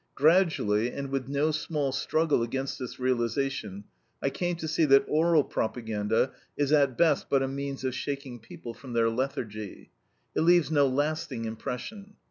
Gradually, 0.15 0.91
and 0.91 1.11
with 1.11 1.27
no 1.27 1.51
small 1.51 1.91
struggle 1.91 2.41
against 2.41 2.79
this 2.79 2.99
realization, 2.99 3.83
I 4.19 4.31
came 4.31 4.55
to 4.55 4.67
see 4.67 4.83
that 4.85 5.05
oral 5.07 5.43
propaganda 5.43 6.31
is 6.57 6.73
at 6.73 6.97
best 6.97 7.29
but 7.29 7.43
a 7.43 7.47
means 7.47 7.83
of 7.83 7.93
shaking 7.93 8.39
people 8.39 8.73
from 8.73 8.93
their 8.93 9.11
lethargy: 9.11 9.91
it 10.33 10.41
leaves 10.41 10.71
no 10.71 10.87
lasting 10.87 11.45
impression. 11.45 12.15